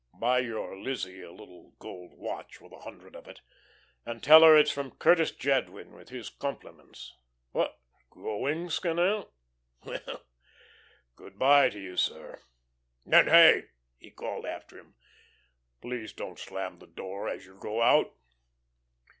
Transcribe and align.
Buy 0.15 0.39
your 0.39 0.75
Lizzie 0.75 1.21
a 1.21 1.31
little 1.31 1.73
gold 1.77 2.15
watch 2.17 2.59
with 2.59 2.71
a 2.71 2.79
hundred 2.79 3.15
of 3.15 3.27
it, 3.27 3.41
and 4.03 4.23
tell 4.23 4.41
her 4.41 4.57
it's 4.57 4.71
from 4.71 4.89
Curtis 4.97 5.29
Jadwin, 5.29 5.91
with 5.93 6.09
his 6.09 6.27
compliments.... 6.31 7.13
What, 7.51 7.77
going, 8.09 8.69
Scannel? 8.71 9.29
Well, 9.85 10.23
good 11.15 11.37
by 11.37 11.69
to 11.69 11.79
you, 11.79 11.97
sir, 11.97 12.41
and 13.05 13.29
hey!" 13.29 13.65
he 13.99 14.09
called 14.09 14.47
after 14.47 14.79
him, 14.79 14.95
"please 15.81 16.13
don't 16.13 16.39
slam 16.39 16.79
the 16.79 16.87
door 16.87 17.29
as 17.29 17.45
you 17.45 17.59
go 17.59 17.83
out." 17.83 18.11